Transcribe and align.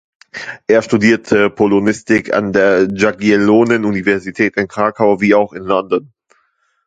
Er 0.65 0.81
studierte 0.81 1.51
Polonistik 1.51 2.33
an 2.33 2.53
der 2.53 2.87
Jagiellonen 2.91 3.85
Universität 3.85 4.57
in 4.57 4.67
Krakau, 4.67 5.21
wie 5.21 5.35
auch 5.35 5.53
in 5.53 5.61
London. 5.61 6.11